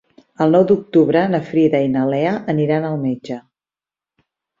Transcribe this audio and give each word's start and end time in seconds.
El 0.43 0.53
nou 0.57 0.63
d'octubre 0.69 1.21
na 1.33 1.41
Frida 1.49 1.81
i 1.87 1.91
na 1.97 2.05
Lea 2.13 2.31
aniran 2.55 2.87
al 2.89 2.97
metge. 3.03 3.39